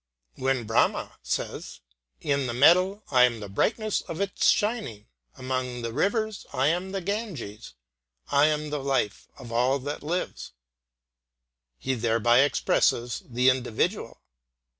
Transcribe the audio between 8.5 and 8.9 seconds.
the